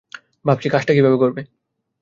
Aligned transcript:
ভাবছি 0.45 0.67
কাজটা 0.69 0.91
কীভাবে 0.93 1.17
করবে। 1.17 1.41